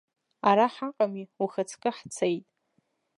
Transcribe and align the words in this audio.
Ара 0.49 0.65
ҳаҟами, 0.73 1.31
ухаҵкы 1.43 1.89
ҳцеит. 1.97 2.45